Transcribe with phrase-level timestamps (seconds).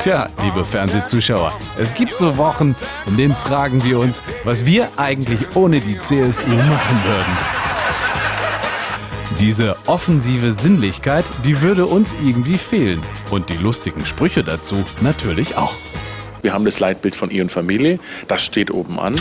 [0.00, 2.76] Tja, liebe Fernsehzuschauer, es gibt so Wochen,
[3.06, 7.36] in denen fragen wir uns, was wir eigentlich ohne die CSU machen würden.
[9.40, 13.02] Diese offensive Sinnlichkeit, die würde uns irgendwie fehlen.
[13.30, 15.74] Und die lustigen Sprüche dazu natürlich auch.
[16.42, 19.16] Wir haben das Leitbild von Ehe und Familie, das steht oben an.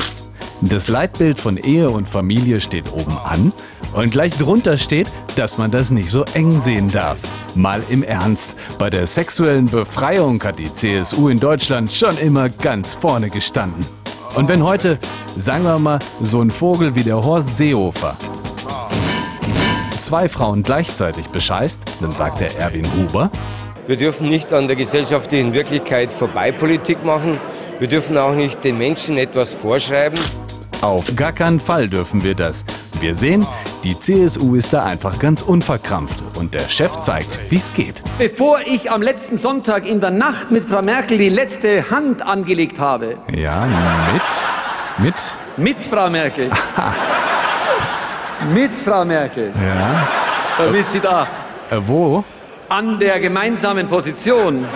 [0.61, 3.51] Das Leitbild von Ehe und Familie steht oben an
[3.93, 7.17] und gleich drunter steht, dass man das nicht so eng sehen darf.
[7.55, 12.95] Mal im Ernst, bei der sexuellen Befreiung hat die CSU in Deutschland schon immer ganz
[12.95, 13.85] vorne gestanden.
[14.35, 14.97] Und wenn heute,
[15.37, 18.15] sagen wir mal, so ein Vogel wie der Horst Seehofer
[20.05, 23.31] zwei Frauen gleichzeitig bescheißt, dann sagt der Erwin Huber,
[23.87, 27.39] wir dürfen nicht an der gesellschaftlichen Wirklichkeit vorbei Politik machen.
[27.79, 30.19] Wir dürfen auch nicht den Menschen etwas vorschreiben.
[30.85, 32.63] Auf gar keinen Fall dürfen wir das.
[32.99, 33.47] Wir sehen,
[33.83, 38.03] die CSU ist da einfach ganz unverkrampft und der Chef zeigt, wie es geht.
[38.19, 42.77] Bevor ich am letzten Sonntag in der Nacht mit Frau Merkel die letzte Hand angelegt
[42.77, 43.17] habe.
[43.33, 43.65] Ja,
[44.13, 45.07] mit?
[45.07, 45.15] Mit?
[45.57, 46.51] Mit Frau Merkel.
[48.53, 49.53] mit Frau Merkel.
[49.55, 50.07] Ja.
[50.59, 51.23] Damit sie da.
[51.71, 52.23] Äh, wo?
[52.69, 54.63] An der gemeinsamen Position.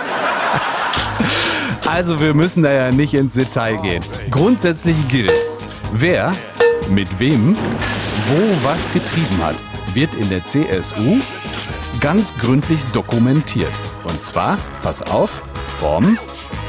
[1.86, 4.04] Also wir müssen da ja nicht ins Detail gehen.
[4.30, 5.32] Grundsätzlich gilt,
[5.92, 6.32] Wer
[6.88, 7.56] mit wem
[8.28, 9.56] wo was getrieben hat,
[9.94, 11.18] wird in der CSU
[12.00, 13.72] ganz gründlich dokumentiert.
[14.04, 15.42] Und zwar, pass auf,
[15.80, 16.16] vom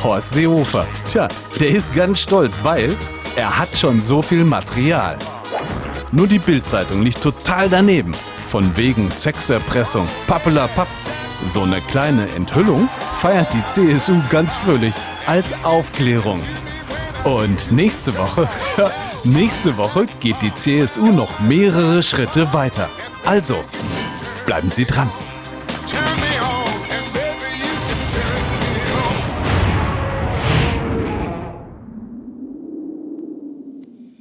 [0.04, 0.88] Horst Seehofer.
[1.08, 1.28] Tja,
[1.60, 2.96] der ist ganz stolz, weil
[3.36, 5.18] er hat schon so viel Material.
[6.12, 8.14] Nur die Bildzeitung liegt total daneben.
[8.50, 10.90] Von wegen Sexerpressung, Pappela Papp.
[11.46, 12.90] So eine kleine Enthüllung
[13.22, 14.94] feiert die CSU ganz fröhlich
[15.28, 16.42] als Aufklärung.
[17.24, 18.50] Und nächste Woche,
[19.24, 22.90] nächste Woche geht die CSU noch mehrere Schritte weiter.
[23.26, 23.64] Also,
[24.48, 25.10] bleiben Sie dran.